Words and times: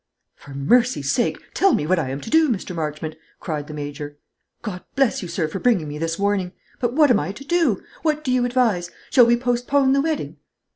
"For 0.33 0.55
mercy's 0.55 1.11
sake, 1.11 1.39
tell 1.53 1.75
me 1.75 1.85
what 1.85 1.99
I 1.99 2.09
am 2.09 2.19
to 2.21 2.31
do, 2.31 2.49
Mr. 2.49 2.75
Marchmont!" 2.75 3.15
cried 3.39 3.67
the 3.67 3.73
Major. 3.75 4.17
"God 4.63 4.83
bless 4.95 5.21
you, 5.21 5.27
sir, 5.27 5.47
for 5.47 5.59
bringing 5.59 5.87
me 5.87 5.99
this 5.99 6.17
warning! 6.17 6.53
But 6.79 6.93
what 6.93 7.11
am 7.11 7.19
I 7.19 7.31
to 7.33 7.43
do? 7.45 7.83
What 8.01 8.23
do 8.23 8.31
you 8.31 8.43
advise? 8.43 8.89
Shall 9.11 9.27
we 9.27 9.37
postpone 9.37 9.93
the 9.93 10.01
wedding?" 10.01 10.37